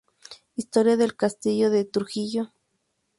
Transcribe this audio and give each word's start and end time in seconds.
Historia 0.55 0.97
del 0.97 1.15
castillo 1.15 1.69
de 1.69 1.85
Trujillo. 1.85 2.53